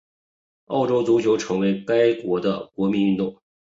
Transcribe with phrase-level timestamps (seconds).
[0.65, 3.39] 澳式足球成为了该国的国民运动。